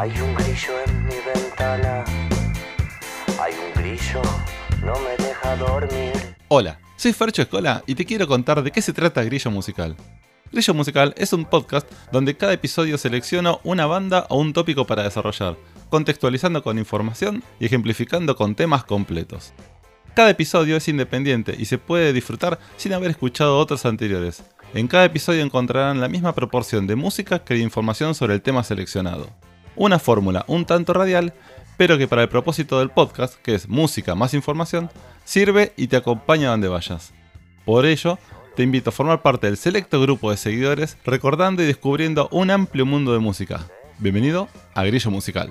[0.00, 2.06] Hay un grillo en mi ventana.
[3.38, 4.22] Hay un grillo,
[4.82, 6.36] no me deja dormir.
[6.48, 9.94] Hola, soy Fercho Escola y te quiero contar de qué se trata Grillo Musical.
[10.50, 15.02] Grillo Musical es un podcast donde cada episodio selecciona una banda o un tópico para
[15.02, 15.58] desarrollar,
[15.90, 19.52] contextualizando con información y ejemplificando con temas completos.
[20.14, 24.44] Cada episodio es independiente y se puede disfrutar sin haber escuchado otros anteriores.
[24.72, 28.64] En cada episodio encontrarán la misma proporción de música que de información sobre el tema
[28.64, 29.28] seleccionado.
[29.80, 31.32] Una fórmula un tanto radial,
[31.78, 34.90] pero que para el propósito del podcast, que es música más información,
[35.24, 37.14] sirve y te acompaña donde vayas.
[37.64, 38.18] Por ello,
[38.56, 42.84] te invito a formar parte del selecto grupo de seguidores recordando y descubriendo un amplio
[42.84, 43.68] mundo de música.
[43.98, 45.48] Bienvenido a Grillo Musical.